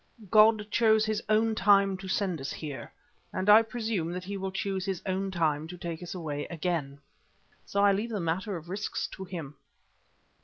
God 0.31 0.65
chose 0.71 1.05
His 1.05 1.21
own 1.29 1.53
time 1.53 1.95
to 1.97 2.07
send 2.07 2.41
us 2.41 2.51
here, 2.51 2.91
and 3.31 3.47
I 3.51 3.61
presume 3.61 4.11
that 4.13 4.23
He 4.23 4.35
will 4.35 4.49
choose 4.51 4.83
His 4.83 4.99
own 5.05 5.29
time 5.29 5.67
to 5.67 5.77
take 5.77 6.01
us 6.01 6.15
away 6.15 6.45
again. 6.45 6.97
So 7.67 7.83
I 7.85 7.91
leave 7.91 8.09
the 8.09 8.19
matter 8.19 8.57
of 8.57 8.67
risks 8.67 9.05
to 9.09 9.25
Him." 9.25 9.53